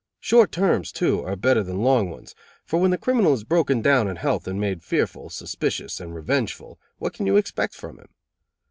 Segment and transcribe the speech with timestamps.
[0.19, 2.33] Short terms, too, are better than long ones,
[2.65, 6.79] for when the criminal is broken down in health and made fearful, suspicious and revengeful,
[6.97, 8.09] what can you expect from him?